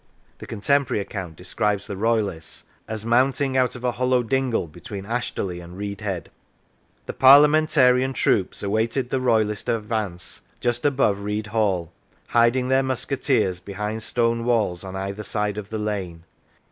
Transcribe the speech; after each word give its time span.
[The 0.39 0.47
contemporary 0.47 0.99
account 0.99 1.35
describes 1.35 1.85
the 1.85 1.95
Royalists 1.95 2.65
as" 2.87 3.05
mounting 3.05 3.55
out 3.55 3.75
of 3.75 3.83
a 3.83 3.91
hollow 3.91 4.23
dingle 4.23 4.65
be 4.65 4.79
tween 4.79 5.03
Ashterley 5.05 5.59
and 5.63 5.77
Reed 5.77 6.01
head."] 6.01 6.31
The 7.05 7.13
Parliamen 7.13 7.67
tarian 7.71 8.11
troops 8.15 8.63
awaited 8.63 9.11
the 9.11 9.19
Royalist 9.21 9.69
advance 9.69 10.41
just 10.59 10.85
above 10.85 11.19
Read 11.19 11.45
Hall, 11.53 11.91
hiding 12.29 12.69
their 12.69 12.81
musketeers 12.81 13.59
behind 13.59 14.01
stone 14.01 14.43
walls 14.43 14.83
on 14.83 14.95
either 14.95 15.21
side 15.21 15.59
of 15.59 15.69
the 15.69 15.77
lane. 15.77 16.23